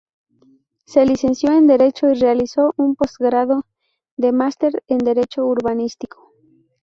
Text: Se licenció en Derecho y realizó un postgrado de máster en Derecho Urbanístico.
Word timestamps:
Se 0.87 1.05
licenció 1.05 1.51
en 1.51 1.67
Derecho 1.67 2.09
y 2.09 2.15
realizó 2.15 2.73
un 2.75 2.95
postgrado 2.95 3.65
de 4.17 4.31
máster 4.31 4.81
en 4.87 4.97
Derecho 4.97 5.45
Urbanístico. 5.45 6.33